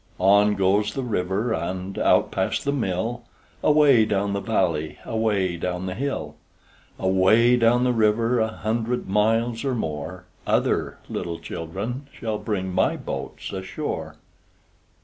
[0.17, 3.21] On goes the river And out past the mill,
[3.61, 6.37] Away down the valley, Away down the hill.
[6.97, 12.97] Away down the river, A hundred miles or more, Other little children Shall bring my
[12.97, 14.15] boats ashore.